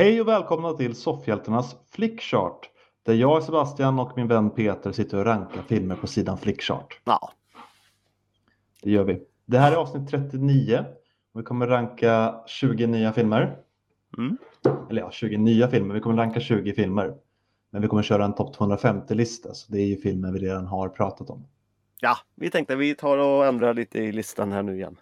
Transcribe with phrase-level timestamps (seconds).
[0.00, 2.70] Hej och välkomna till Soffhjältarnas Flickchart.
[3.02, 7.00] Där jag, Sebastian och min vän Peter sitter och rankar filmer på sidan Flickchart.
[7.04, 7.32] Ja,
[8.82, 9.22] Det gör vi.
[9.46, 10.84] Det här är avsnitt 39.
[11.34, 13.56] Vi kommer ranka 20 nya filmer.
[14.18, 14.38] Mm.
[14.90, 15.94] Eller ja, 20 nya filmer.
[15.94, 17.14] Vi kommer ranka 20 filmer.
[17.70, 19.54] Men vi kommer köra en topp 250-lista.
[19.54, 21.46] Så det är ju filmer vi redan har pratat om.
[22.00, 24.96] ja, vi tänkte vi tar och ändrar lite i listan här nu igen.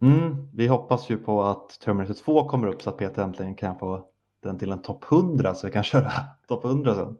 [0.00, 3.78] Mm, vi hoppas ju på att Terminator 2 kommer upp så att Peter äntligen kan
[3.78, 4.08] få
[4.42, 6.10] den till en topp 100 så vi kan köra
[6.48, 7.18] topp 100 sen.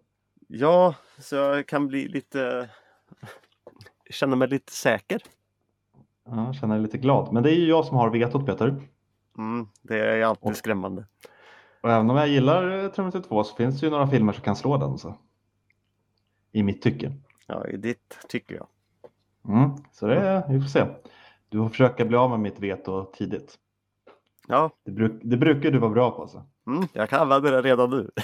[0.49, 2.71] Ja, så jag kan bli lite...
[4.11, 5.23] Känna mig lite säker.
[6.27, 7.33] Ja, känner mig lite glad.
[7.33, 8.89] Men det är ju jag som har vetot Peter.
[9.39, 11.07] Mm, det är alltid Och- skrämmande.
[11.83, 14.43] Och även om jag gillar eh, Terminator 2 så finns det ju några filmer som
[14.45, 14.99] kan slå den.
[14.99, 15.15] Så.
[16.53, 17.13] I mitt tycke.
[17.47, 18.67] Ja, i ditt tycker jag.
[19.49, 20.87] Mm, så det, vi får se.
[21.57, 23.59] Du får försöka bli av med mitt veto tidigt.
[24.49, 26.29] Ja, Det, bruk, det brukar du vara bra på.
[26.29, 26.43] Så.
[26.67, 28.11] mm, jag kan använda det redan nu.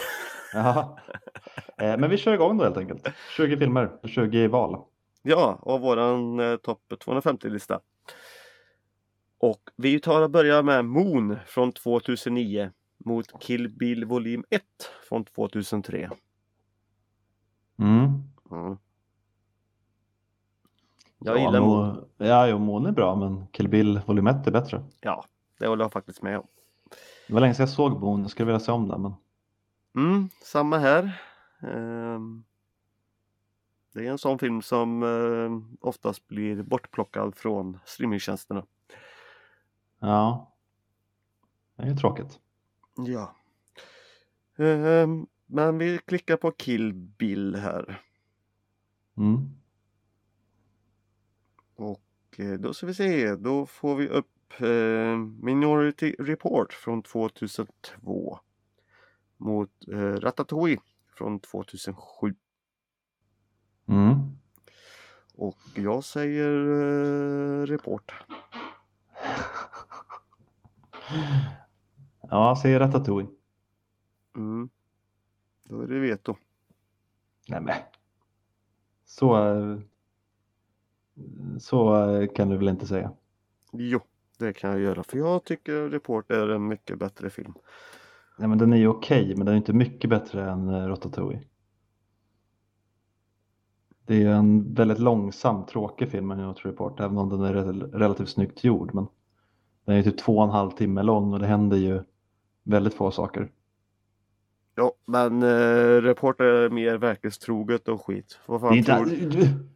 [1.78, 3.08] Eh, Men vi kör igång då helt enkelt.
[3.36, 4.84] 20 filmer, 20 val.
[5.22, 7.80] Ja, och våran eh, topp 250-lista.
[9.38, 12.70] Och vi tar och börjar med Moon från 2009
[13.05, 14.62] mot Kill Bill volym 1
[15.08, 16.10] från 2003.
[17.78, 18.22] Mm.
[18.50, 18.77] Mm.
[21.25, 22.09] Jag ja, gillar Mo- Moon.
[22.17, 24.83] Ja, jo, Moon är bra men Kill Bill volym 1 är bättre.
[25.01, 25.25] Ja,
[25.59, 26.47] det håller jag faktiskt med om.
[27.27, 29.03] Det var länge sedan jag såg Moon, jag skulle vilja se om den.
[29.03, 29.15] Men...
[29.97, 31.22] Mm, samma här.
[31.61, 32.44] Ehm,
[33.94, 38.65] det är en sån film som eh, oftast blir bortplockad från streamingtjänsterna.
[39.99, 40.53] Ja,
[41.77, 42.38] det är ju tråkigt.
[42.97, 43.37] Ja.
[44.65, 48.00] Ehm, men vi klickar på Kill Bill här.
[49.16, 49.50] Mm.
[51.82, 58.38] Och eh, då ska vi se, då får vi upp eh, Minority Report från 2002
[59.37, 60.81] mot eh, Ratatouille
[61.16, 62.34] från 2007.
[63.88, 64.19] Mm.
[65.34, 68.14] Och jag säger eh, Report.
[72.31, 73.28] Ja, jag säger Ratatouille.
[74.37, 74.70] Mm.
[75.64, 76.37] Då är det veto.
[77.49, 77.76] Nej men.
[79.04, 79.37] Så,
[81.59, 83.12] så eh, kan du väl inte säga?
[83.73, 84.00] Jo,
[84.39, 87.55] det kan jag göra för jag tycker Report är en mycket bättre film.
[88.39, 91.43] Nej men den är ju okej, men den är inte mycket bättre än eh, Ratatouille.
[94.06, 98.29] Det är en väldigt långsam, tråkig film, Minority Report, även om den är rel- relativt
[98.29, 98.94] snyggt gjord.
[98.94, 99.06] Men
[99.84, 102.03] den är ju typ två och en halv timme lång och det händer ju
[102.62, 103.50] väldigt få saker.
[104.75, 108.39] Ja, men eh, Report är mer verklighetstroget och skit.
[108.47, 109.21] Vad, Det är fan inte...
[109.21, 109.69] tror, du...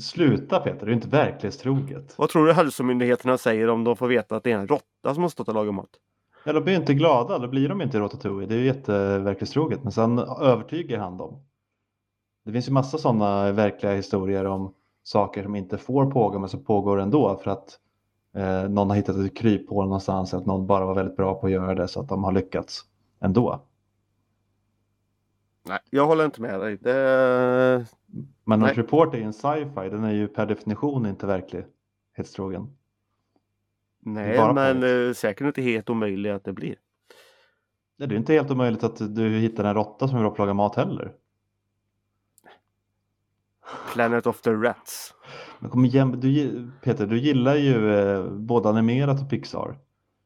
[0.00, 2.14] Sluta Peter, det är inte verklighetstroget.
[2.18, 5.22] vad tror du hälsomyndigheterna säger om de får veta att det är en råtta som
[5.22, 5.90] har stått och lagat mat?
[6.44, 8.46] Ja, de blir inte glada, då blir de inte Ratatouille.
[8.46, 11.42] Det är ju jätteverklighetstroget, men sen övertygar han dem.
[12.44, 16.64] Det finns ju massa sådana verkliga historier om saker som inte får pågå, men som
[16.64, 17.78] pågår ändå för att
[18.34, 21.52] eh, någon har hittat ett kryphål någonstans, att någon bara var väldigt bra på att
[21.52, 22.84] göra det så att de har lyckats
[23.20, 23.65] ändå.
[25.68, 26.76] Nej, jag håller inte med dig.
[26.76, 27.86] Det...
[28.44, 28.70] Men Nej.
[28.70, 32.76] en report är ju en sci-fi, den är ju per definition inte verklighetstrogen.
[34.00, 36.76] Nej, bara men eh, säkert inte helt omöjligt att det blir.
[37.98, 40.38] Det är inte helt omöjligt att du hittar en råtta som är bra på att
[40.38, 41.12] laga mat heller.
[43.92, 45.14] Planet of the Rats.
[45.58, 49.78] Men kom igen, du, Peter, du gillar ju eh, både animerat och Pixar.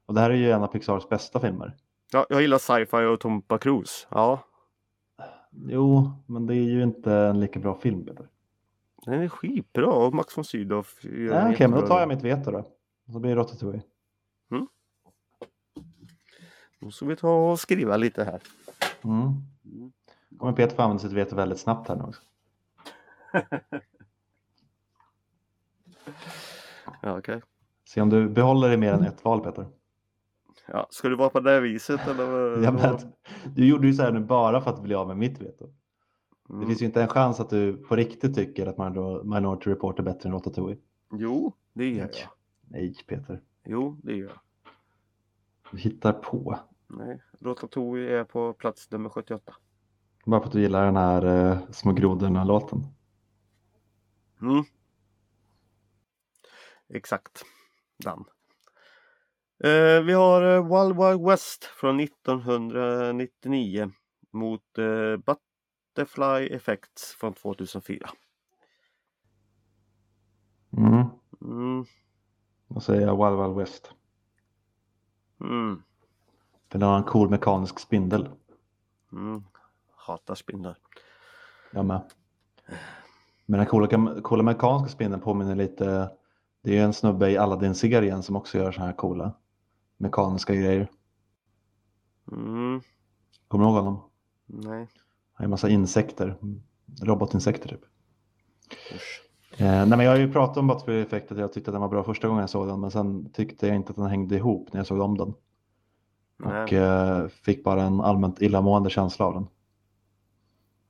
[0.07, 1.77] Och det här är ju en av Pixars bästa filmer.
[2.13, 4.07] Ja, jag gillar sci-fi och Tompa Cruise.
[4.11, 4.45] Ja,
[5.51, 8.29] Jo, men det är ju inte en lika bra film, Peter.
[9.05, 12.65] den är skitbra och Max von Sydow Okej, men då tar jag mitt veto då.
[13.13, 13.83] Så blir det Ratatouille.
[16.81, 18.43] Då ska vi ta och skriva lite här.
[19.05, 19.35] Mm.
[20.39, 22.23] Kommer Peter få använda sitt veto väldigt snabbt här nu också.
[27.03, 27.43] Ja, okej.
[27.85, 29.67] Se om du behåller i mer än ett val, Peter.
[30.73, 32.63] Ja, ska du vara på det viset eller?
[32.65, 32.99] Ja, men,
[33.55, 35.67] du gjorde ju så här nu bara för att bli av med mitt veto.
[36.49, 36.67] Det Mm.
[36.69, 40.03] finns ju inte en chans att du på riktigt tycker att Minor- Minority Report är
[40.03, 40.81] bättre än Ratatouille.
[41.13, 42.11] Jo, det gör jag.
[42.61, 43.41] Nej, Peter.
[43.65, 44.39] Jo, det gör jag.
[45.73, 46.59] Du hittar på.
[46.87, 49.55] Nej, Ratatouille är på plats nummer 78.
[50.27, 52.87] Bara för att du gillar den här eh, Små grodorna-låten.
[54.43, 54.65] Mm.
[56.89, 57.45] Exakt.
[57.97, 58.25] Den.
[59.65, 63.91] Eh, vi har eh, Wild Wild West från 1999
[64.31, 68.11] mot eh, Butterfly Effects från 2004.
[70.77, 71.07] Mm.
[71.43, 71.85] Mm.
[72.69, 73.93] Då säger jag Wild Wild West.
[75.41, 75.83] Mm.
[76.69, 78.29] Den har en cool mekanisk spindel.
[79.13, 79.45] Mm.
[79.95, 80.79] Hatar spindlar.
[81.73, 82.01] Jag med.
[83.47, 86.11] Men den coola, coola mekaniska spindeln påminner lite.
[86.63, 89.35] Det är en snubbe i Aladdin-serien som också gör så här coola
[90.01, 90.89] mekaniska grejer.
[92.33, 92.81] Mm.
[93.49, 94.01] Kommer du ihåg honom?
[94.47, 94.79] Nej.
[94.79, 94.89] Han
[95.33, 96.37] har en massa insekter.
[97.03, 97.81] Robotinsekter typ.
[98.95, 99.23] Usch.
[99.61, 101.81] Eh, nej men jag har ju pratat om Battery Effect att jag tyckte att den
[101.81, 102.81] var bra första gången jag såg den.
[102.81, 105.35] Men sen tyckte jag inte att den hängde ihop när jag såg om den.
[106.37, 106.63] Nej.
[106.63, 109.47] Och eh, fick bara en allmänt illamående känsla av den.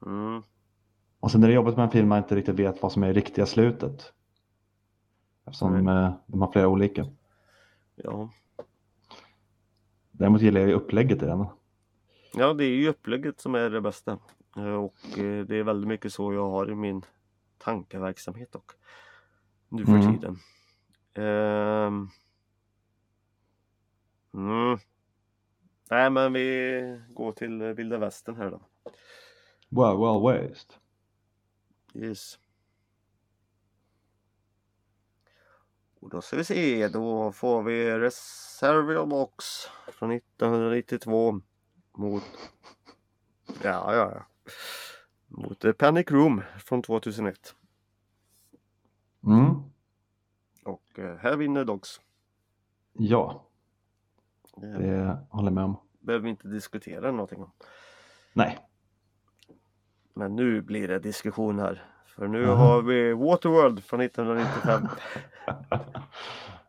[0.06, 0.42] Mm.
[1.20, 3.14] Och sen är det jobbigt med en film man inte riktigt vet vad som är
[3.14, 4.12] riktiga slutet.
[5.46, 7.06] Eftersom eh, de har flera olika.
[7.94, 8.30] Ja.
[10.20, 11.46] Däremot gillar jag upplägget i den.
[12.34, 14.18] ja, det är ju upplägget som är det bästa.
[14.56, 17.02] Eh, Och eh, det är väldigt mycket så jag har i min
[17.58, 18.72] tankeverksamhet och
[19.68, 20.12] nu för Mm.
[20.18, 20.38] tiden.
[21.14, 22.08] Ehm.
[24.34, 24.78] Mm.
[25.90, 28.60] Nej men vi går till vilda västern här då.
[29.68, 30.74] Well, well, waste.
[31.94, 32.38] Yes.
[36.00, 39.44] Och då ska vi se, då får vi Reservoir Box
[39.92, 41.40] från 1992
[41.92, 42.22] mot
[43.62, 44.26] Ja, ja, ja.
[45.26, 47.54] Mot eh, Panic Room från 2001.
[49.26, 49.54] Mm.
[50.64, 52.00] Och eh, här vinner Dogs.
[52.92, 53.46] Ja,
[54.56, 55.76] Det det håller jag med om.
[56.00, 57.50] behöver vi inte diskutera någonting om.
[58.32, 58.58] Nej.
[60.14, 61.84] Men nu blir det diskussion här.
[62.06, 62.64] För nu Aha.
[62.64, 64.88] har vi Waterworld från 1995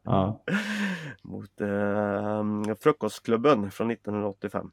[0.04, 0.44] ja.
[1.22, 4.72] mot eh, Frukostklubben från 1985.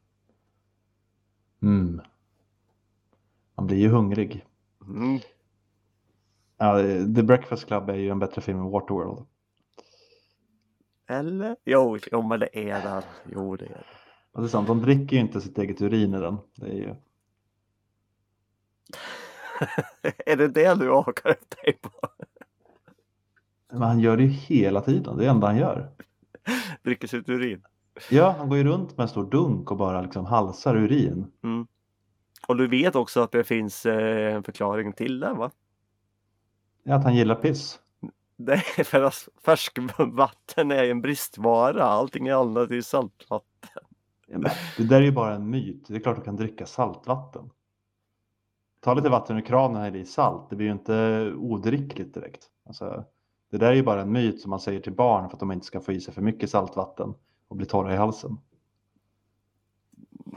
[1.61, 2.01] Mm.
[3.55, 4.45] Man blir ju hungrig.
[4.87, 5.19] Mm.
[6.57, 6.77] Ja,
[7.15, 9.25] The Breakfast Club är ju en bättre film än Waterworld.
[11.07, 11.55] Eller?
[11.65, 13.03] Jo, jo, men det är det.
[13.25, 13.83] Jo, det är det.
[14.31, 16.37] Och det är sant, de dricker ju inte sitt eget urin i den.
[16.55, 16.95] Det är ju...
[20.25, 21.91] är det det du hakar upp dig på?
[23.71, 25.89] Men han gör det ju hela tiden, det är det enda han gör.
[26.83, 27.63] Dricker sitt urin?
[28.09, 31.31] Ja, han går ju runt med en stor dunk och bara liksom halsar urin.
[31.43, 31.67] Mm.
[32.47, 35.51] Och du vet också att det finns eh, en förklaring till det va?
[36.83, 37.79] Ja, att han gillar piss.
[38.47, 41.83] Är för att färskvatten är en bristvara.
[41.83, 43.83] Allting annat är saltvatten.
[44.27, 45.85] Ja, men det där är ju bara en myt.
[45.87, 47.49] Det är klart du kan dricka saltvatten.
[48.79, 50.49] Ta lite vatten ur kranen och häll i salt.
[50.49, 52.45] Det blir ju inte odrickligt direkt.
[52.67, 53.05] Alltså,
[53.49, 55.51] det där är ju bara en myt som man säger till barn för att de
[55.51, 57.13] inte ska få i sig för mycket saltvatten
[57.47, 58.37] och bli torra i halsen.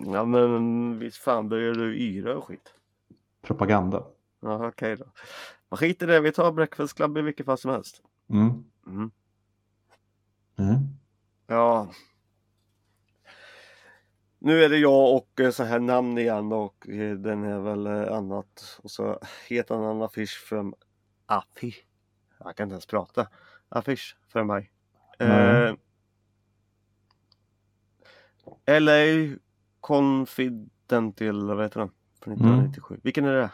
[0.06, 2.74] Ja men visst fan börjar du yra och skit.
[3.42, 4.04] Propaganda.
[4.40, 5.04] Ja okej då.
[5.68, 8.02] Men skit i det, vi tar Breakfast Club i vilket fall som helst.
[8.28, 8.64] Mm.
[8.86, 9.10] Mm.
[10.58, 10.78] Mm.
[11.46, 11.90] Ja.
[14.38, 17.86] Nu är det jag och eh, så här namn igen och eh, den är väl
[17.86, 18.80] eh, annat.
[18.82, 20.74] Och så heter en annan affisch från
[21.26, 21.86] affisch.
[22.44, 23.28] Jag kan inte ens prata.
[23.68, 24.70] Affisch för mig.
[25.18, 25.74] Eh,
[28.80, 29.36] LA
[29.80, 31.90] Confidential, vad heter den?
[32.20, 33.00] Från 1997.
[33.02, 33.50] Vilken är det?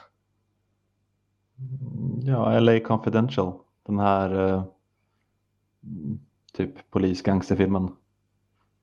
[2.23, 3.59] Ja, LA Confidential.
[3.83, 4.65] Den här eh,
[6.53, 7.97] typ polisgangsterfilmen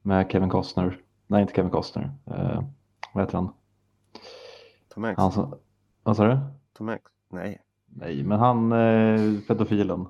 [0.01, 1.01] med Kevin Costner.
[1.27, 2.12] Nej, inte Kevin Costner.
[2.25, 2.63] Eh,
[3.13, 3.53] vad heter han?
[4.88, 5.17] Tom Hanks?
[5.17, 5.59] han som,
[6.03, 6.39] vad sa du?
[6.74, 7.12] Tom Hanks?
[7.29, 7.62] Nej.
[7.97, 10.07] Nej, men han eh, pedofilen.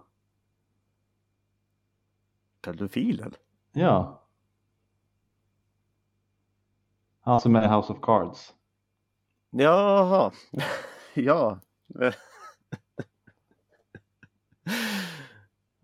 [2.62, 3.34] Pedofilen?
[3.72, 4.22] Ja.
[7.20, 8.54] Han som är House of Cards.
[9.50, 10.32] Jaha.
[11.14, 11.60] ja.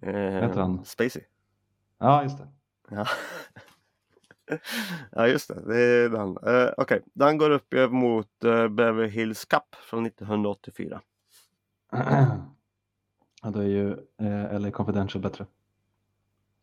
[0.01, 0.85] eh, heter han?
[0.85, 1.23] Spacey.
[1.97, 2.47] Ja, just det.
[2.89, 3.07] Ja.
[5.11, 6.37] ja just det, det är den.
[6.37, 11.01] Eh, Okej, den går upp eh, mot eh, Beverly Hills Cup från 1984.
[11.91, 15.45] Ja, då är ju eh, LA Confidential bättre.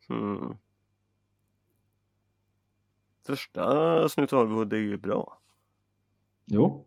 [0.07, 0.57] Hmm.
[3.25, 5.39] Första Snut Hollywood är ju bra.
[6.45, 6.85] Jo,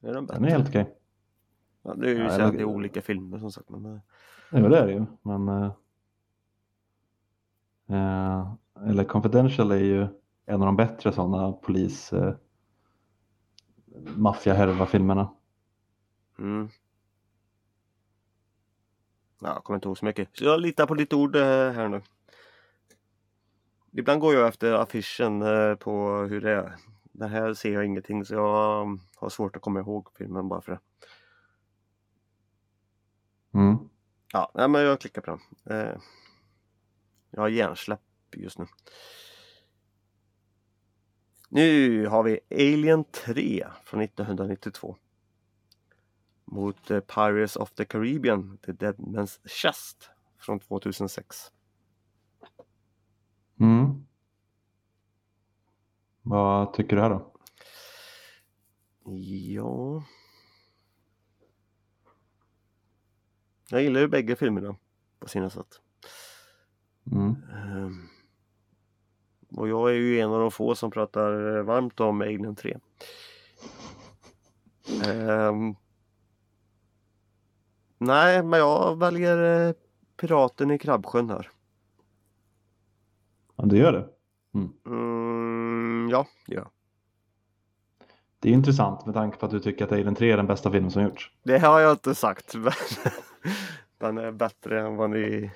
[0.00, 0.38] Är den bättre?
[0.40, 0.94] den är helt okej.
[1.82, 3.68] ja, det är ju Ja, eller- det är olika filmer som sagt.
[3.68, 4.00] Men, eh,
[4.52, 5.06] Jo, det är det ju.
[5.22, 5.72] Men eh,
[7.88, 8.46] eh,
[8.94, 10.06] LA Confidential är ju
[10.46, 12.34] en av de bättre sådana polis eh,
[14.16, 15.28] maffia-härva-filmerna.
[16.38, 16.68] Mm.
[19.40, 20.28] Ja, jag kommer inte ihåg så mycket.
[20.32, 22.02] Så jag litar på ditt ord eh, här nu.
[23.92, 26.76] Ibland går jag efter affischen eh, på hur det är.
[27.12, 30.72] Det här ser jag ingenting så jag har svårt att komma ihåg filmen bara för
[30.72, 30.80] det.
[33.58, 33.76] Mm.
[34.32, 35.40] Ja, nej, men jag klickar på den.
[35.76, 35.98] Eh,
[37.30, 38.00] jag har hjärnsläpp
[38.32, 38.66] just nu.
[41.48, 44.96] Nu har vi Alien 3 från 1992.
[46.46, 51.52] Mot eh, Pirates of the Caribbean, The Dead Man's Chest från 2006.
[53.60, 54.06] Mm.
[56.22, 57.32] Vad tycker du här då?
[59.54, 60.04] Ja.
[63.70, 64.76] Jag gillar ju bägge filmerna
[65.18, 65.80] på sina sätt.
[67.12, 67.36] Mm.
[67.52, 68.08] Ehm,
[69.56, 72.78] Och jag är ju en av de få som pratar varmt om Alien 3.
[75.04, 75.74] Ehm,
[77.98, 79.74] nej, men jag väljer eh,
[80.16, 81.50] Piraten i Krabbsjön här.
[83.56, 84.08] Ja, du gör det.
[84.86, 86.70] Mm, ja, ja.
[88.38, 90.70] Det är intressant med tanke på att du tycker att Alien 3 är den bästa
[90.70, 91.32] filmen som gjorts.
[91.42, 92.54] Det har jag inte sagt.
[92.54, 92.72] Men
[93.98, 95.50] den är bättre än vad ni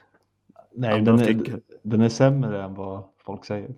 [0.73, 3.69] Nej, den är, den är sämre än vad folk säger.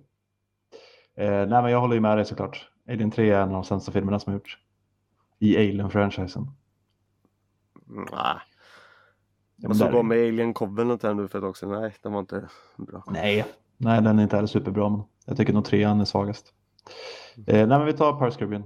[1.15, 2.69] Eh, nej, men jag håller ju med dig såklart.
[2.87, 4.57] Alien 3 är en av de sämsta filmerna som har gjorts.
[5.39, 6.47] I Alien-franchisen.
[7.85, 8.37] Nej.
[9.63, 11.67] Ja, men Och så där- går med Alien Covenant här nu för ett också.
[11.67, 13.03] Nej, den var inte bra.
[13.07, 13.45] Nej,
[13.77, 14.89] nej, den är inte heller superbra.
[14.89, 16.53] Men jag tycker nog trean är svagast.
[17.37, 18.63] Eh, nej, men vi tar Pirates Caribbean.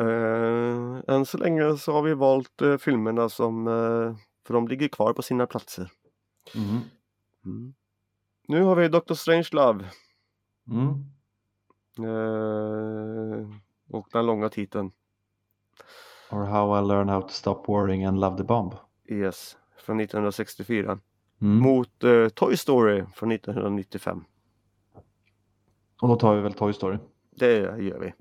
[0.00, 4.16] Uh, än så länge så har vi valt eh, filmerna som, eh,
[4.46, 5.90] för de ligger kvar på sina platser.
[6.54, 6.80] Mhm.
[7.44, 7.74] Mm.
[8.48, 9.14] Nu har vi Dr.
[9.14, 9.84] Strangelove
[10.70, 10.88] Mm.
[11.98, 13.48] eh,
[13.90, 14.90] och den långa titeln.
[16.34, 18.74] Or How I Learned How to Stop Worrying and Love the Bomb.
[19.08, 20.98] Yes, från 1964.
[21.40, 21.58] Mm.
[21.58, 24.24] Mot eh, Toy Story från 1995.
[26.02, 26.98] Och då tar vi väl Toy Story.
[27.30, 28.14] Det gör vi.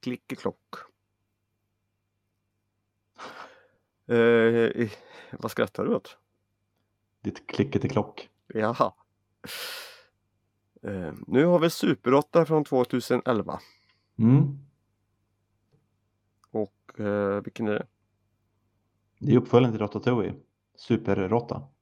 [0.00, 0.74] Klickeklock.
[4.06, 4.90] Eh,
[5.32, 6.18] vad skrattar du åt?
[7.20, 8.28] Ditt klicket i klock.
[8.46, 8.92] Jaha.
[10.82, 13.60] Eh, nu har vi Super 8 från 2011.
[14.18, 14.58] Mm.
[16.98, 17.86] Eh, vilken är det?
[19.18, 20.34] Det är uppföljaren till Ratatouille.
[20.76, 21.62] Superråtta.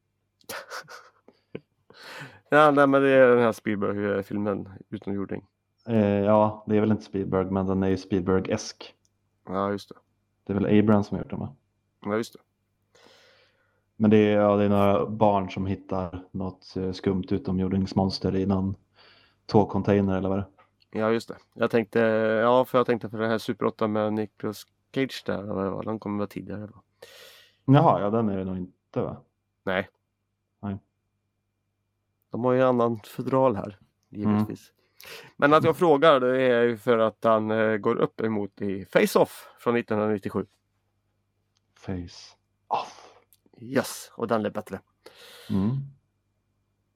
[2.54, 5.46] Ja, nej, men det är den här Spielberg-filmen Utomjording.
[5.88, 8.94] Eh, ja, det är väl inte Spielberg, men den är ju Spielberg-esk.
[9.48, 9.94] Ja, just det.
[10.46, 11.56] Det är väl Abrams som har gjort den va?
[12.04, 12.38] Ja, just det.
[13.96, 18.46] Men det är, ja, det är några barn som hittar något eh, skumt utomjordingsmonster i
[18.46, 18.74] någon
[19.46, 20.46] tågcontainer eller vad det
[20.94, 21.00] är.
[21.00, 21.36] Ja, just det.
[21.54, 22.00] Jag tänkte,
[22.42, 25.84] ja, för jag tänkte för den här Super 8 med Nicolas Cage där, eller vad
[25.84, 26.66] den kommer väl tidigare.
[26.66, 26.82] Va?
[27.64, 29.16] Jaha, ja den är det nog inte va?
[29.62, 29.88] Nej.
[30.60, 30.78] Nej.
[32.30, 34.72] De har ju en annan fodral här, givetvis.
[35.36, 38.84] Men att jag frågar det är ju för att han eh, går upp emot i
[38.84, 40.46] Face-Off från 1997.
[41.74, 42.36] Face
[42.68, 43.12] off.
[43.58, 44.80] Yes, och den är bättre.
[45.50, 45.70] Mm.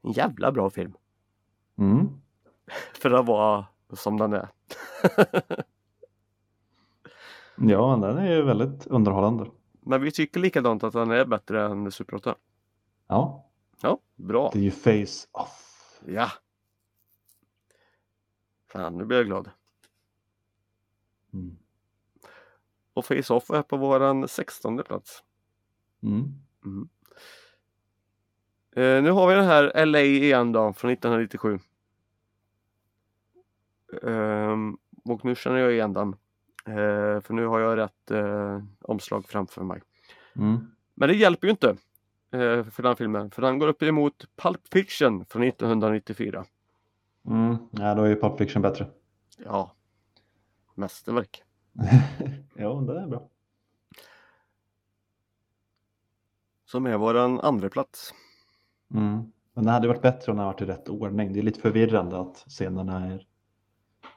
[0.03, 0.93] En jävla bra film.
[1.79, 2.09] Mm.
[2.93, 4.49] För att vara som den är.
[7.59, 9.51] Ja, den är väldigt underhållande.
[9.81, 12.35] Men vi tycker likadant att den är bättre än Super 8.
[13.07, 13.51] Ja,
[13.83, 14.51] Ja, bra.
[14.53, 16.01] det är ju face off.
[16.07, 16.29] Ja.
[18.73, 19.51] Fan, nu blir jag glad.
[21.33, 21.57] Mm.
[22.95, 25.25] Och Face-Off är på våran 16 plats.
[26.03, 26.25] Mm.
[26.65, 26.89] Mm.
[28.77, 31.59] Eh, nu har vi den här LA igen då, från 1997.
[34.03, 36.17] Ehm, och nu känner jag igen den.
[36.67, 39.83] Eh, för nu har jag rätt eh, omslag framför mig.
[40.37, 40.71] Mm.
[40.95, 41.69] Men det hjälper ju inte
[42.31, 43.31] eh, för den filmen.
[43.31, 46.45] För den går upp emot Pulp Fiction från 1994.
[47.27, 47.57] Mm.
[47.71, 48.87] Ja, då är ju Pulp Fiction bättre.
[49.45, 49.75] Ja,
[50.75, 51.43] mästerverk.
[52.55, 53.29] ja, den är bra.
[56.65, 58.15] Som är våran andra plats.
[58.95, 59.33] Mm.
[59.55, 61.33] Men det hade varit bättre om den varit i rätt ordning.
[61.33, 63.27] Det är lite förvirrande att scenerna är...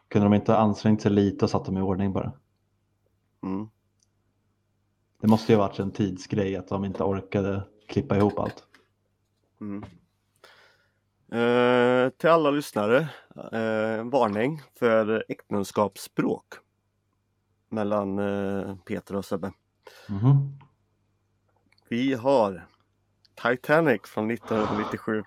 [0.10, 2.32] Kunde de inte ha ansträngt sig lite och satt dem i ordning bara?
[3.44, 3.70] Mm.
[5.22, 8.64] Det måste ju ha varit en tidsgrej att de inte orkade klippa ihop allt.
[9.62, 9.84] Mm.
[11.32, 12.98] Eh, till alla lyssnare,
[13.36, 16.46] eh, varning för äktenskapsspråk
[17.70, 19.52] mellan eh, Peter och Sebbe.
[20.10, 20.60] Mhm.
[21.90, 22.68] Vi har
[23.36, 25.24] Titanic från 1997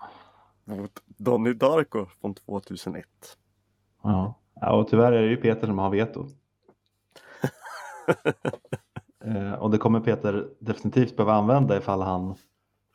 [0.63, 3.05] mot Donnie Darko från 2001.
[4.01, 4.39] Ja.
[4.65, 6.27] Ja, och tyvärr är det ju Peter som har veto.
[9.25, 12.35] eh, och det kommer Peter definitivt behöva använda ifall han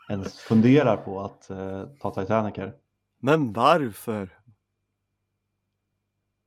[0.08, 2.74] ens funderar på att eh, ta Titanic här.
[3.18, 4.38] Men varför?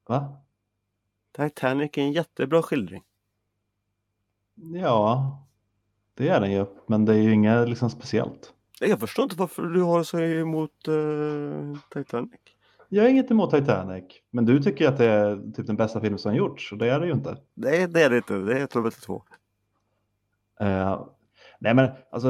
[0.08, 0.42] Va?
[1.32, 3.04] Titanic är en jättebra skildring.
[4.56, 5.38] Ja,
[6.13, 6.66] det är den ju.
[6.88, 8.54] Men det är ju inget liksom speciellt.
[8.80, 12.40] Jag förstår inte varför du har så emot uh, Titanic.
[12.93, 16.17] Jag är inget emot Titanic, men du tycker att det är typ den bästa film
[16.17, 17.38] som gjorts och det är det ju inte.
[17.53, 18.33] Nej, det är det inte.
[18.33, 19.24] Det är Trubbel 2.
[20.62, 21.05] Uh,
[21.60, 22.27] nej, men alltså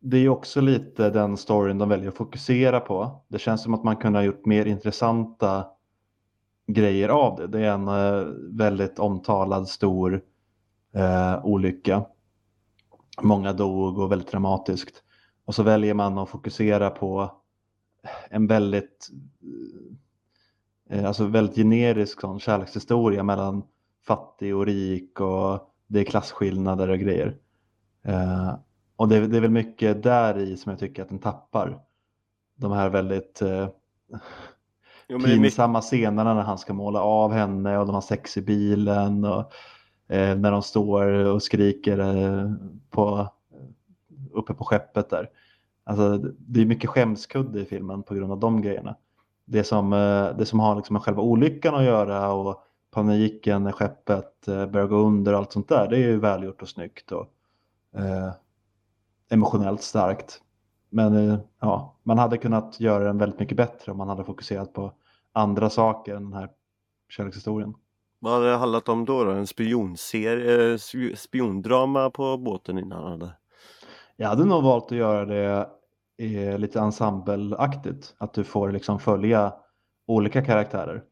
[0.00, 3.24] det är ju också lite den storyn de väljer att fokusera på.
[3.28, 5.66] Det känns som att man kunde ha gjort mer intressanta
[6.66, 7.46] grejer av det.
[7.46, 10.22] Det är en uh, väldigt omtalad stor
[10.96, 12.04] uh, olycka.
[13.22, 15.02] Många dog och väldigt dramatiskt.
[15.44, 17.41] Och så väljer man att fokusera på
[18.30, 19.10] en väldigt,
[20.90, 23.62] eh, alltså väldigt generisk sån kärlekshistoria mellan
[24.06, 27.36] fattig och rik och det är klasskillnader och grejer.
[28.04, 28.54] Eh,
[28.96, 31.78] och det, det, är väl mycket där i som jag tycker att den tappar.
[32.54, 33.68] De här väldigt eh,
[35.08, 35.84] jo, pinsamma mycket...
[35.84, 39.52] scenerna när han ska måla av henne och de har sex i bilen och
[40.08, 42.50] eh, när de står och skriker eh,
[42.90, 43.28] på,
[44.32, 45.30] uppe på skeppet där.
[45.84, 48.96] Alltså, det är mycket skämskudde i filmen på grund av de grejerna.
[49.44, 53.72] Det som, eh, det som har liksom med själva olyckan att göra och paniken när
[53.72, 57.12] skeppet eh, börjar gå under och allt sånt där, det är ju välgjort och snyggt
[57.12, 57.26] och
[57.96, 58.32] eh,
[59.30, 60.40] emotionellt starkt.
[60.90, 64.72] Men eh, ja, man hade kunnat göra den väldigt mycket bättre om man hade fokuserat
[64.72, 64.92] på
[65.32, 66.48] andra saker än den här
[67.08, 67.74] kärlekshistorien.
[68.18, 69.24] Vad hade det handlat om då?
[69.24, 69.30] då?
[69.30, 73.12] En spionserie, eh, spiondrama på båten innan?
[73.12, 73.32] Eller?
[74.16, 75.68] Jag hade nog valt att göra det
[76.18, 78.14] eh, lite ensembleaktigt.
[78.18, 79.54] Att du får liksom följa
[80.06, 81.02] olika karaktärer.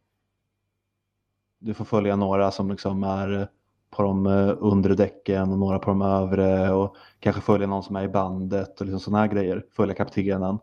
[1.59, 3.49] Du får följa några som liksom är
[3.91, 7.97] på de eh, undre däcken och några på de övre och kanske följa någon som
[7.97, 9.65] är i bandet och liksom sådana här grejer.
[9.77, 10.59] Följa kaptenen.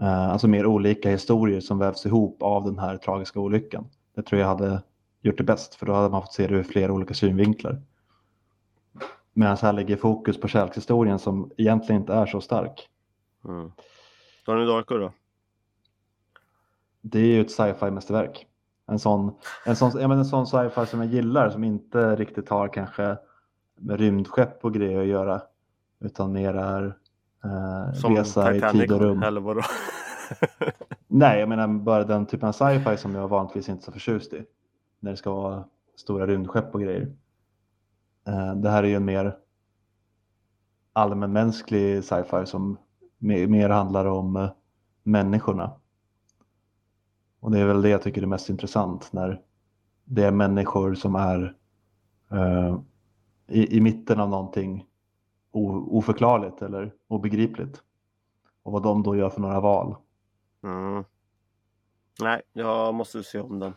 [0.00, 3.88] Eh, alltså mer olika historier som vävs ihop av den här tragiska olyckan.
[4.14, 4.82] Det tror jag hade
[5.22, 7.82] gjort det bäst för då hade man fått se det ur flera olika synvinklar.
[9.32, 12.88] Medan här ligger fokus på kärlekshistorien som egentligen inte är så stark.
[13.44, 13.72] Mm.
[14.46, 15.12] Donnie Darko då?
[17.00, 18.46] Det är ju ett sci-fi mästerverk.
[18.86, 19.34] En sån,
[19.66, 23.16] en sån, jag menar, en sån sci-fi som jag gillar som inte riktigt har kanske
[23.76, 25.42] med rymdskepp och grejer att göra.
[26.00, 26.96] Utan mer är
[27.44, 29.22] eh, som resa Titanic, i tid och rum.
[29.22, 29.60] Eller vadå?
[31.06, 34.32] Nej, jag menar bara den typen av sci-fi som jag vanligtvis inte är så förtjust
[34.32, 34.44] i.
[35.00, 35.64] När det ska vara
[35.96, 37.12] stora rymdskepp och grejer.
[38.26, 39.36] Eh, det här är ju en mer
[40.92, 42.78] allmänmänsklig sci-fi som
[43.18, 44.50] mer handlar om eh,
[45.02, 45.72] människorna.
[47.40, 49.40] Och det är väl det jag tycker är mest intressant när
[50.04, 51.56] det är människor som är
[52.32, 52.80] uh,
[53.46, 54.86] i, i mitten av någonting
[55.52, 57.82] oförklarligt eller obegripligt.
[58.62, 59.96] Och vad de då gör för några val.
[60.62, 61.04] Mm.
[62.20, 63.74] Nej, jag måste se om den.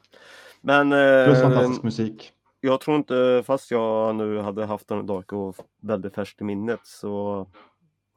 [0.61, 0.93] Men...
[0.93, 2.33] Eh, Plus fantastisk musik
[2.65, 6.79] jag tror inte, fast jag nu hade haft den Dark och väldigt färskt i minnet
[6.83, 7.47] så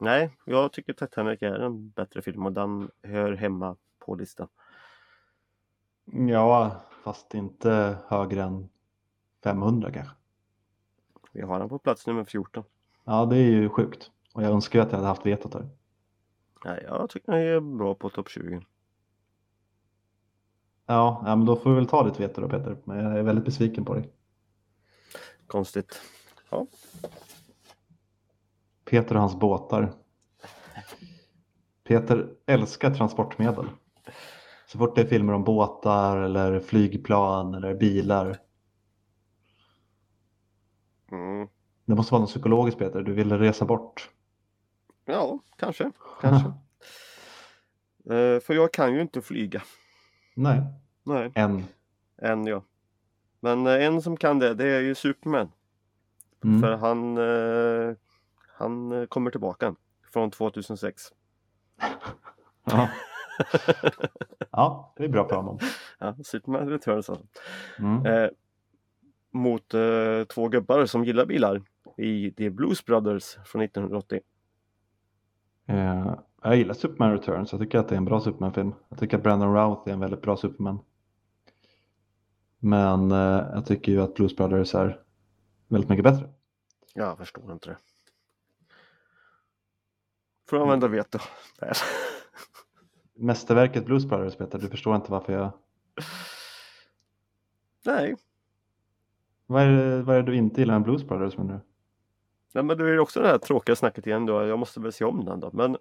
[0.01, 4.47] Nej, jag tycker Titanic är en bättre film och den hör hemma på listan.
[6.05, 8.69] Ja, fast inte högre än
[9.43, 10.15] 500 kanske.
[11.31, 12.63] Vi har den på plats nummer 14.
[13.03, 14.11] Ja, det är ju sjukt.
[14.33, 15.69] Och jag önskar att jag hade haft vetat det.
[16.65, 18.61] Nej, jag tycker den är bra på topp 20.
[20.85, 22.77] Ja, ja, men då får vi väl ta ditt veto då Peter.
[22.83, 24.09] Men jag är väldigt besviken på dig.
[25.49, 26.01] Konstigt.
[26.49, 26.67] Ja.
[28.85, 29.93] Peter och hans båtar.
[31.83, 33.69] Peter älskar transportmedel.
[34.67, 38.37] Så fort det är filmer om båtar eller flygplan eller bilar.
[41.11, 41.47] Mm.
[41.85, 44.09] Det måste vara något psykologiskt Peter, du vill resa bort.
[45.05, 45.91] Ja, kanske.
[46.21, 46.47] kanske.
[46.47, 49.61] uh, för jag kan ju inte flyga.
[50.35, 50.61] Nej.
[51.03, 51.31] Nej.
[51.35, 51.63] Än.
[52.21, 52.63] Än ja.
[53.39, 55.51] Men eh, en som kan det, det är ju Superman.
[56.43, 56.61] Mm.
[56.61, 57.95] För han, eh,
[58.57, 59.75] han eh, kommer tillbaka
[60.13, 61.03] från 2006.
[62.63, 62.89] ja.
[64.51, 65.59] ja, det är bra för honom.
[65.99, 67.25] Ja, Superman Returns alltså.
[67.79, 68.05] Mm.
[68.05, 68.29] Eh,
[69.31, 71.61] mot eh, två gubbar som gillar bilar
[71.97, 74.19] i The Blues Brothers från 1980.
[75.65, 77.51] Eh, jag gillar Superman Returns.
[77.51, 78.73] Jag tycker att det är en bra Superman-film.
[78.89, 80.79] Jag tycker att Brandon Routh är en väldigt bra Superman.
[82.59, 85.03] Men eh, jag tycker ju att Blues Brothers är
[85.67, 86.29] väldigt mycket bättre.
[86.93, 87.77] Jag förstår inte det.
[90.49, 91.19] Får använda veto.
[93.13, 95.51] Mästerverket Blues Brothers Peter, du förstår inte varför jag...
[97.85, 98.15] Nej.
[99.45, 101.59] Vad är, det, vad är det du inte gillar med Blues Brothers menar du?
[102.51, 105.05] Ja men det är också det här tråkiga snacket igen då, jag måste väl se
[105.05, 105.77] om den då men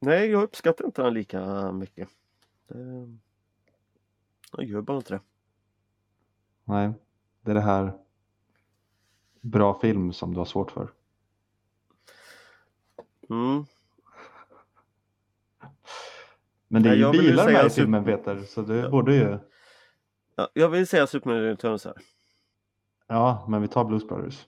[0.00, 2.08] Nej jag uppskattar inte den lika mycket.
[2.68, 3.18] Det...
[4.52, 5.20] Jag gör bara inte det.
[6.68, 6.92] Nej,
[7.40, 7.92] det är det här
[9.40, 10.92] bra film som du har svårt för.
[13.30, 13.64] Mm.
[16.68, 18.90] Men det är ju bilar med i super- filmen Peter, så du Ja.
[18.90, 19.38] borde ju...
[20.34, 21.94] Ja, jag vill säga Superman Returns här.
[23.06, 24.46] Ja, men vi tar Blues Brothers.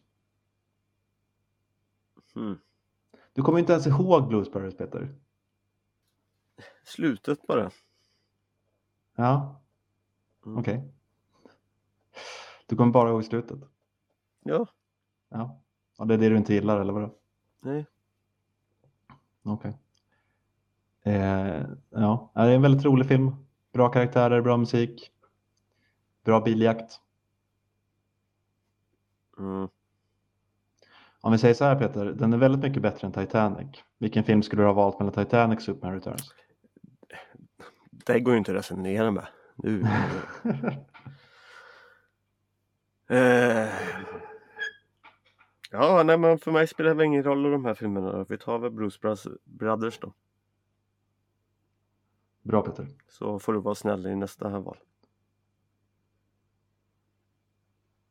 [2.36, 2.58] Mm.
[3.32, 5.14] Du kommer inte ens ihåg Blues Brothers Peter.
[6.84, 7.70] Slutet bara.
[9.16, 9.60] Ja,
[10.46, 10.58] Mm.
[10.58, 10.92] okej.
[12.68, 13.58] Du kommer bara ihåg slutet.
[14.44, 14.66] Ja,
[15.28, 15.60] Ja,
[15.98, 17.14] och det är det du inte gillar eller vadå?
[17.60, 17.86] nej.
[19.42, 19.78] Okej.
[21.02, 23.36] Eh, ja, det är en väldigt rolig film.
[23.72, 25.10] Bra karaktärer, bra musik.
[26.24, 27.00] Bra biljakt.
[29.38, 29.68] Mm.
[31.20, 33.84] Om vi säger så här Peter, den är väldigt mycket bättre än Titanic.
[33.98, 36.34] Vilken film skulle du ha valt mellan Titanic och Superman Returns?
[37.90, 39.26] Det går ju inte att resonera med.
[39.56, 39.86] Nu.
[43.08, 43.68] eh.
[45.70, 48.24] Ja, nej men för mig spelar det ingen roll i de här filmerna.
[48.28, 48.98] Vi tar väl Bruce
[49.44, 50.12] Brothers då.
[52.42, 52.88] Bra Peter.
[53.08, 54.78] Så får du vara snäll i nästa här val.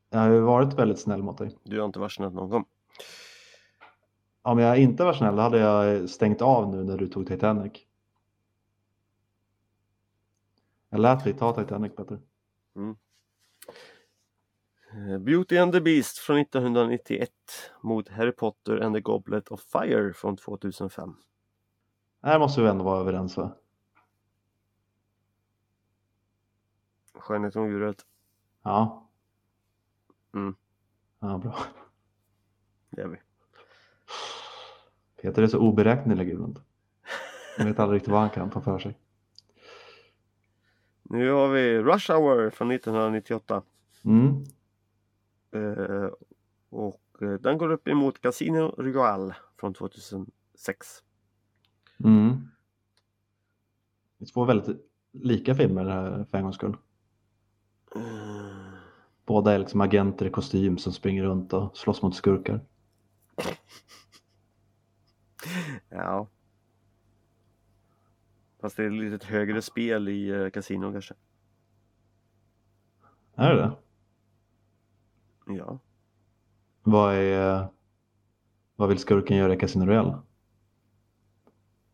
[0.10, 1.58] Jag har ju varit väldigt snäll mot dig.
[1.64, 2.66] Du har inte varit snäll någon gång.
[4.42, 7.74] Om jag inte var snäll hade jag stängt av nu när du tog Titanic.
[10.90, 12.20] Jag lät dig ta Titanic Peter.
[12.76, 12.94] Eh,
[15.20, 17.30] Beauty and the Beast från 1991
[17.82, 21.16] mot Harry Potter and the Goblet of Fire från 2005.
[22.24, 23.52] Här måste vi ändå vara överens va?
[27.14, 28.06] Skönheten och djuret,
[28.64, 29.10] Ja.
[30.34, 30.56] Mm.
[31.20, 31.56] Ja, bra.
[32.90, 33.18] det är vi.
[35.22, 36.60] Peter är så oberäknelig ibland.
[37.58, 38.98] Jag vet aldrig riktigt vad han kan ta för sig.
[41.04, 43.64] Nu har vi Rush Hour från 1998.
[44.06, 44.44] Mm.
[45.52, 46.10] Eh,
[46.70, 51.04] och eh, den går upp emot Casino Royale från 2006.
[52.04, 52.50] Mm.
[54.18, 54.78] Det är två väldigt
[55.12, 56.78] lika filmer för en gångs skull.
[57.96, 58.02] Eh,
[59.26, 62.66] Båda är liksom agenter i kostym som springer runt och slåss mot skurkar.
[65.90, 66.28] ja.
[68.62, 71.14] Fast det är lite högre spel i Casino kanske.
[73.36, 73.72] Är det det?
[75.48, 75.80] Ja.
[76.84, 77.68] Vad är...
[78.76, 80.18] Vad vill skurken göra i Casino Royale?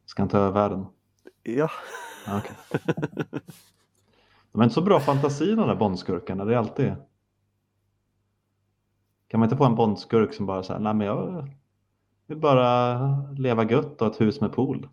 [0.05, 0.85] Ska han ta över världen?
[1.43, 1.69] Ja.
[2.25, 2.55] Ja, okej.
[4.51, 6.95] De har inte så bra fantasi de där Bondskurkarna, det är alltid...
[9.27, 11.49] Kan man inte få en Bondskurk som bara säger nej men jag
[12.27, 14.89] vill bara leva gött och ett hus med pool.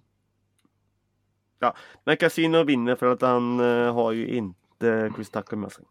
[2.05, 5.85] Men Casino vinner för att han eh, har ju inte Chris Tucker med sig.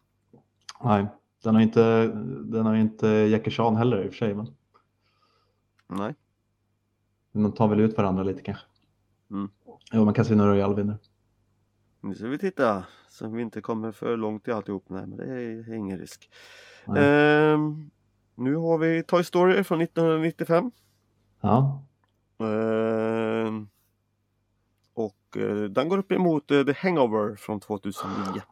[0.84, 1.06] Nej,
[1.42, 2.06] den har inte,
[2.44, 4.34] den har inte Jackie Chan heller i och för sig.
[4.34, 4.54] Men
[5.88, 6.14] Nej.
[7.32, 8.64] de tar väl ut varandra lite kanske.
[9.30, 9.50] Mm.
[9.92, 10.98] Jo, men Casino Royale vinner.
[12.00, 14.84] Nu ska vi titta så vi inte kommer för långt i alltihop.
[14.88, 16.30] Nej, men det är ingen risk.
[16.96, 17.90] Ehm,
[18.34, 20.70] nu har vi Toy Story från 1995.
[21.40, 21.82] Ja,
[22.40, 23.68] Ehm,
[24.94, 28.42] och eh, den går upp emot eh, The Hangover från 2009.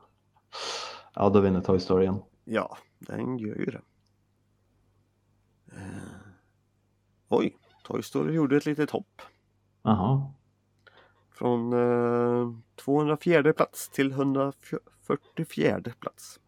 [1.14, 2.22] ja, då vinner Toy Story igen.
[2.50, 3.82] Ja, den gör ju det.
[5.72, 6.32] Ehm,
[7.28, 9.22] oj, Toy Story gjorde ett litet hopp.
[9.82, 10.32] Jaha,
[11.30, 16.40] Från eh, 204 plats till 144 plats.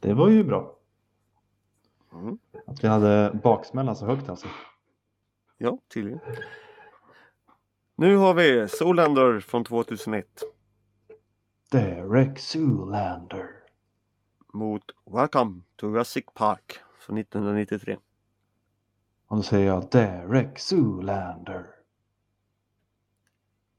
[0.00, 0.76] det var ju bra.
[2.12, 2.38] Mm.
[2.66, 4.46] Att vi hade baksmällan så högt alltså.
[5.58, 6.20] Ja, tydligen.
[7.96, 10.42] Nu har vi Zoolander från 2001
[11.70, 13.55] Derek Zoolander.
[14.56, 17.96] Mot Welcome to Jurassic Park från 1993.
[19.26, 21.66] Och då säger jag Derek Zoolander.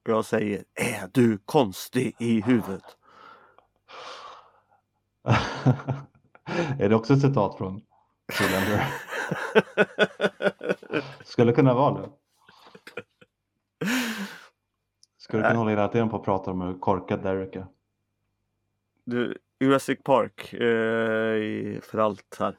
[0.04, 2.98] Jag säger, är du konstig i huvudet?
[6.80, 7.82] är det också ett citat från
[8.34, 8.94] Zoolander?
[11.24, 12.10] Skulle kunna vara det.
[15.18, 17.68] Skulle kunna hålla hela tiden på att prata om hur korkad Derek är.
[19.04, 22.58] Du, Jurassic Park eh, för allt här.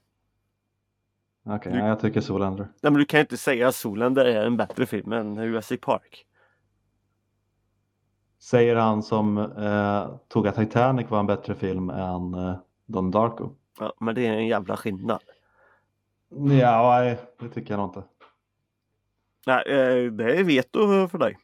[1.46, 2.64] Okej, Du- ja, jag tycker Zoolander.
[2.82, 5.80] Nej men du kan ju inte säga att Zoolander är en bättre film än Jurassic
[5.80, 6.24] Park.
[8.38, 12.56] Säger han som eh, tog att Titanic var en bättre film än eh,
[12.86, 13.50] Don Darko.
[13.80, 15.22] Ja, men det är en jävla skillnad.
[16.28, 18.02] Ja, nej, det tycker jag nog inte.
[19.46, 21.38] Nej, eh, det är veto för dig.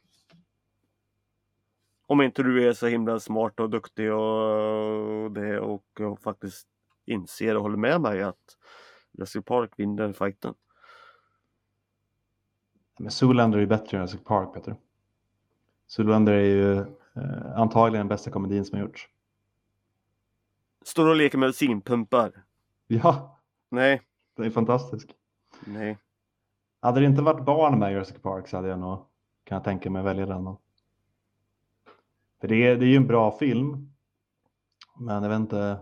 [2.07, 6.67] Om inte du är så himla smart och duktig och det och, och faktiskt
[7.05, 8.57] inser och håller med mig att
[9.11, 10.53] Jurassic Park vinner fighten.
[12.99, 14.75] Men Zoolander är bättre än Jurassic Park, Peter.
[15.87, 19.09] Zoolander är ju eh, antagligen den bästa komedin som har gjorts.
[20.85, 22.43] Står och leker med bensinpumpar.
[22.87, 23.39] Ja,
[23.69, 24.01] Nej,
[24.35, 25.15] den är fantastisk.
[25.65, 25.97] nej.
[26.79, 29.05] Hade det inte varit barn med Jurassic Park så hade jag nog,
[29.43, 30.43] kan jag tänka mig, välja den.
[30.43, 30.59] då.
[32.41, 33.93] För det är, det är ju en bra film.
[34.99, 35.79] Men jag vet inte.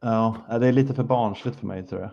[0.00, 2.10] Ja, det är lite för barnsligt för mig tror jag.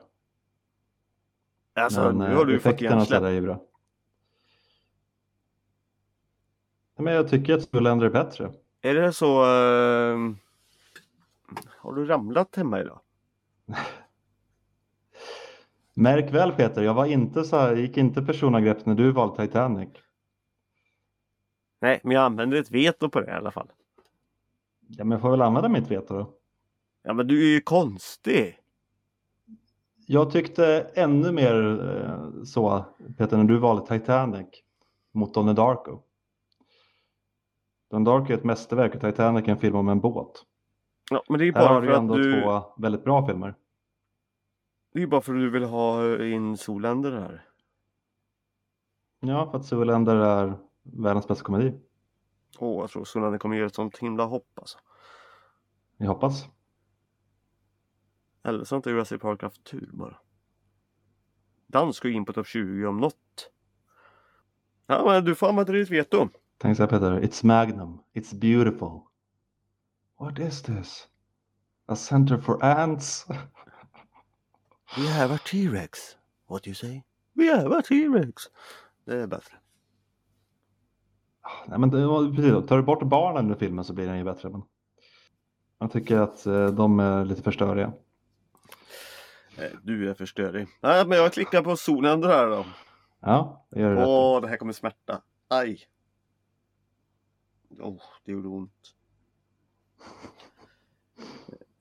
[1.73, 3.23] Alltså, men nu eh, har du ju fått hjärnsläpp.
[3.23, 3.61] är ju bra.
[6.97, 8.53] Men jag tycker att Zoolander är bättre.
[8.81, 9.45] Är det så...
[9.45, 10.37] ehm,
[11.67, 12.99] har du ramlat hemma idag?
[15.93, 19.89] Märk väl Peter, jag var inte så här, gick inte personangrepp när du valde Titanic.
[21.81, 23.71] Nej, men jag använder ett veto på det i alla fall.
[24.87, 26.33] Ja, men jag får väl använda mitt veto då.
[27.03, 28.59] Ja, men du är ju konstig.
[30.05, 32.85] Jag tyckte ännu mer eh, så,
[33.17, 34.47] Peter, när du valde Titanic
[35.11, 35.99] mot Donnie Darko.
[37.89, 40.45] Donnie Darko är ett mästerverk och Titanic är en film om en båt.
[41.11, 42.41] Ja, men det är ju Här har bara du ändå du...
[42.41, 43.55] två väldigt bra filmer.
[44.93, 47.45] Det är ju bara för att du vill ha in Zoolander här.
[49.19, 51.73] Ja, för att Zoolander är världens bästa komedi.
[52.59, 54.77] Åh, jag tror Zoolander kommer göra ett sånt himla hopp alltså.
[55.97, 56.45] Jag hoppas.
[58.43, 60.17] Eller så har inte Jurassic Park haft tur bara.
[61.67, 63.51] Den ska ju in på topp 20 om något.
[64.87, 66.29] Ja, men du får använda ditt veto.
[66.57, 69.01] Tänk så här Peter, it's magnum, it's beautiful.
[70.19, 71.07] What is this?
[71.85, 73.25] A center for ants?
[74.97, 76.17] We have a T-Rex.
[76.47, 77.03] What do you say?
[77.33, 78.43] We have a T-Rex.
[79.05, 79.60] Det är bättre.
[81.67, 84.49] Nej, men det, precis, tar du bort barnen ur filmen så blir den ju bättre.
[84.49, 84.63] Men
[85.79, 87.93] jag tycker att eh, de är lite för störiga.
[89.57, 90.67] Eh, Du är förstörig.
[90.81, 92.65] Nej, men jag klickar på Zoolander här då.
[93.19, 94.11] Ja, det gör rätt i.
[94.11, 95.21] Åh, det här kommer smärta.
[95.47, 95.79] Aj.
[97.79, 98.71] Åh, det gjorde ont.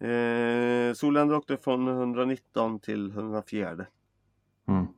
[0.02, 3.68] Eh, Zoolander åkte från 119 till 104.
[3.70, 3.86] Mm.
[3.86, 4.92] Det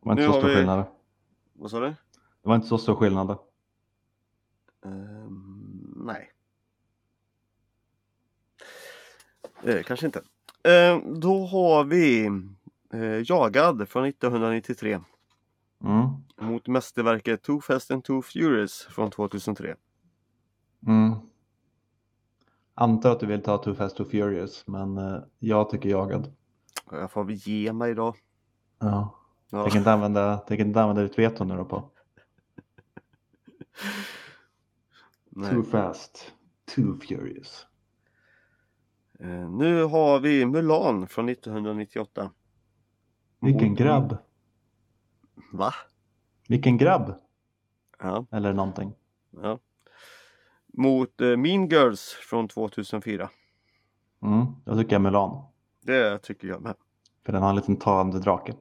[0.00, 0.84] var inte Nu har vi-.
[1.54, 1.86] Vad sa du?
[1.88, 3.38] Det var inte så stor skillnad.
[4.84, 6.30] Ehm, nej.
[9.62, 10.22] Eh, kanske inte.
[10.62, 12.26] Ehm, då har vi
[12.92, 15.00] eh, Jagad från 1993
[15.84, 16.08] Mm.
[16.40, 19.76] mot mästerverket Too Fast and Too Furious från 2003.
[20.86, 21.14] Mm.
[22.74, 26.32] Antar att du vill ta Too Fast Too Furious, men eh, jag tycker jagad.
[26.90, 28.14] Jag får väl ge mig då.
[28.78, 29.18] Ja.
[29.54, 29.62] Ja.
[29.62, 31.90] Tänker inte använda, tänker inte använda ditt veto nu då på.
[35.30, 35.50] Nej.
[35.50, 36.32] Too Fast
[36.74, 37.66] Too Furious.
[39.20, 42.30] Eh, nu har vi Mulan från 1998.
[43.40, 44.16] Vilken Mot- grabb.
[45.52, 45.72] Va?
[46.48, 47.14] Vilken grabb.
[47.98, 48.26] Ja.
[48.30, 48.94] Eller någonting.
[49.30, 49.58] ja.
[50.66, 53.30] Mot eh, Mean Girls från 2004.
[54.22, 54.46] Mm.
[54.64, 55.44] Jag tycker Mulan.
[55.82, 56.74] Det tycker jag med.
[57.24, 58.54] För den har en liten talande drake.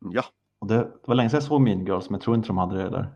[0.00, 0.24] Ja.
[0.58, 2.58] Och det, det var länge sedan jag såg Mean Girls, men jag tror inte de
[2.58, 3.14] hade det där.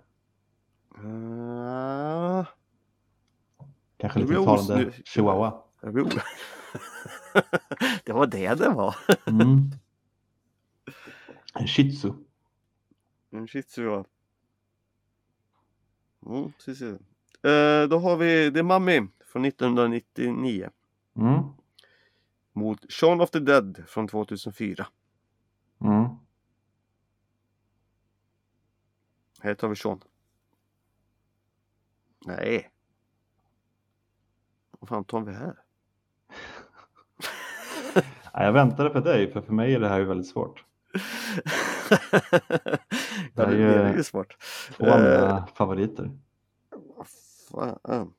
[1.05, 2.47] Uh,
[3.97, 5.63] Kanske lite os- talande nu- chihuahua.
[8.05, 8.97] det var det det var.
[9.27, 9.71] Mm.
[11.55, 12.13] En shih tzu.
[13.31, 14.05] En shih tzu ja.
[16.27, 16.83] Mm, precis.
[17.43, 20.71] Eh, då har vi The Mummy från 1999
[21.17, 21.43] Mm.
[22.53, 24.87] mot Shaun of the Dead från 2004.
[25.81, 26.09] Mm.
[29.45, 30.01] Här tar vi Shaun.
[32.27, 32.71] Nej.
[34.81, 35.59] Vad fan tar vi här?
[38.37, 40.65] Ja, jag väntade på dig, för för mig är det här ju väldigt svårt.
[43.35, 44.37] ja, är det, ju- det är ju svårt.
[44.77, 46.11] Två av Eh, mina favoriter.
[47.51, 48.13] Fan.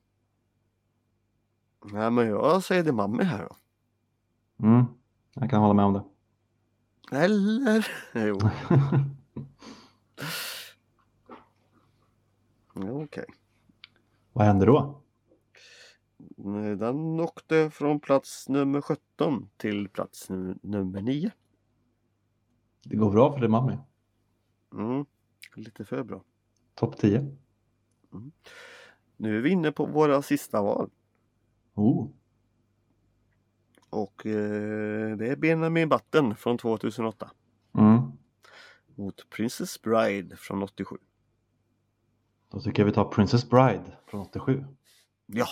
[1.84, 3.56] Nej men jag säger The Mummy här då.
[4.66, 4.84] Mm.
[5.34, 6.04] Jag kan hålla med om det.
[7.16, 7.86] Eller?
[8.26, 8.38] Jo,
[12.76, 13.24] okej.
[14.32, 15.02] Vad händer då?
[16.78, 21.30] Den åkte från plats nummer 17 till plats nu- nummer 9.
[22.84, 23.78] Det går bra för dig Mami.
[24.72, 25.04] Mm,
[25.56, 26.24] lite för bra.
[26.74, 27.36] Topp 10.
[29.16, 30.90] Nu är vi inne på våra sista val.
[31.74, 32.08] Oh.
[33.90, 37.30] Och eh, det är Benjamin Button från 2008
[37.78, 38.00] Mm.
[38.94, 40.96] mot Princess Bride från 87.
[42.50, 44.64] Då tycker jag vi tar Princess Bride från 87.
[45.26, 45.46] Ja!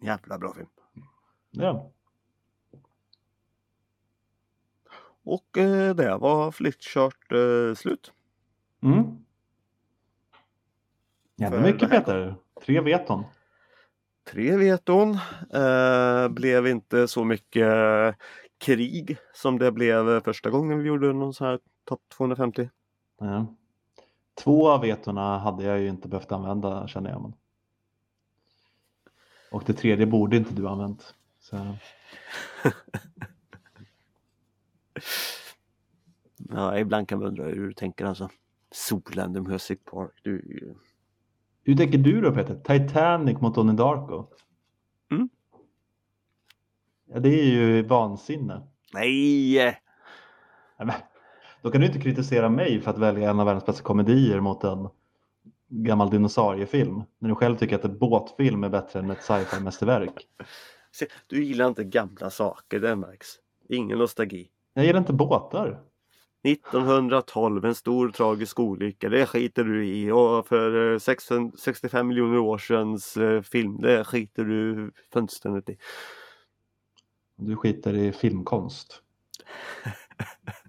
[0.00, 0.68] Jävla bra film.
[1.50, 1.90] Ja.
[5.24, 8.12] Och eh, det var flyttkört eh, slut.
[8.82, 9.24] Mm.
[11.36, 12.34] Jävla För mycket Peter.
[12.66, 13.24] Tre veton.
[14.30, 15.18] Tre veton.
[15.54, 18.14] Eh, blev inte så mycket eh,
[18.58, 22.70] krig som det blev första gången vi gjorde någon sån här topp 250.
[23.20, 23.46] Ja.
[24.34, 27.22] Två av vetorna hade jag ju inte behövt använda känner jag.
[27.22, 27.34] Men...
[29.50, 31.14] Och det tredje borde inte du ha använt.
[31.40, 31.56] Så...
[36.54, 38.28] Ja, ibland kan man undra hur du tänker alltså.
[38.70, 40.10] Zoolander Music Park.
[40.22, 40.74] Du,
[41.64, 42.60] Hur tänker du då Peter?
[42.64, 44.26] Titanic mot Donnie Darko?
[45.10, 45.28] Mm.
[47.04, 48.62] Ja, det är ju vansinne.
[48.94, 49.56] Nej!
[50.78, 50.96] Nej,
[51.62, 54.64] Då kan du inte kritisera mig för att välja en av världens bästa komedier mot
[54.64, 54.88] en
[55.68, 57.02] gammal dinosauriefilm.
[57.18, 60.28] När du själv tycker att en båtfilm är bättre än ett sci-fi mästerverk.
[60.92, 63.28] Se, du gillar inte gamla saker, det märks.
[63.68, 64.48] Ingen nostalgi.
[64.74, 65.80] Jag gillar inte båtar.
[66.44, 70.10] 1912, en stor tragisk olycka, det skiter du i.
[70.10, 75.76] Och för eh, 600 65 miljoner år sedan eh, film, det skiter du fullständigt i.
[77.36, 79.02] Du skiter i filmkonst.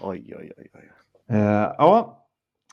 [0.00, 0.90] Oj, oj, oj, oj.
[1.36, 1.42] Eh,
[1.78, 2.22] ja,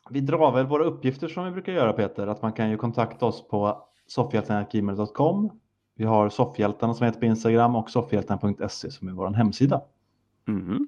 [0.10, 2.28] vi drar väl våra uppgifter som vi brukar göra Peter.
[2.28, 5.60] Att man kan ju kontakta oss på soffhjältarna.gmail.com.
[5.96, 9.82] Vi har soffhjältarna som heter på Instagram och soffhjältarna.se som är vår hemsida.
[10.46, 10.88] Mhm.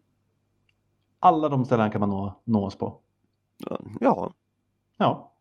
[1.20, 3.00] Alla de ställen kan man nå, nå oss på.
[4.00, 4.32] Ja,
[4.98, 5.32] Ja,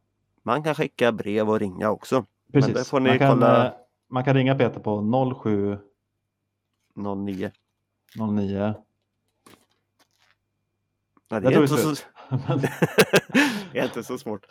[0.42, 2.24] man kan skicka brev och ringa också.
[2.52, 2.92] precis.
[2.92, 3.66] man, kan, kolla.
[3.66, 3.72] eh,
[4.08, 5.78] man kan ringa Peter på 07
[6.94, 7.50] 09.
[8.18, 8.74] 09.
[11.28, 11.94] Ja, det, är inte så...
[13.72, 14.46] Det är inte så svårt.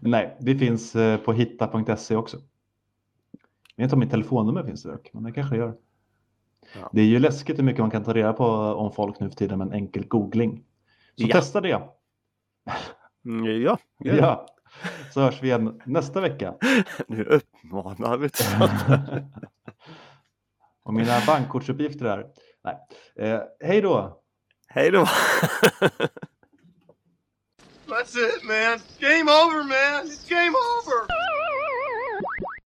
[0.00, 2.36] Nej, vi finns eh, på hitta.se också.
[3.76, 5.74] Jag vet inte om mitt telefonnummer finns där dock, men det kanske det gör.
[6.80, 6.90] Ja.
[6.92, 9.36] Det är ju läskigt hur mycket man kan ta reda på om folk nu för
[9.36, 10.64] tiden med en enkel googling.
[11.16, 11.32] Så Ja.
[11.32, 11.82] testa det.
[13.24, 14.14] Mm, Ja, ja.
[14.14, 14.46] Ja.
[15.14, 16.54] Så hörs vi igen nästa vecka.
[17.08, 18.46] nu uppmanar vi till
[20.84, 22.26] Och mina bankkortsuppgifter är.
[22.64, 22.76] Nej.
[23.16, 24.21] Eh, hej då!
[24.74, 25.04] Hej då!
[27.88, 28.80] That's it, man.
[29.00, 30.06] Game over, man.
[30.06, 31.06] It's game over.